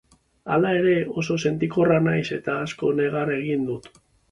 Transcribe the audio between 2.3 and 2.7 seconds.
eta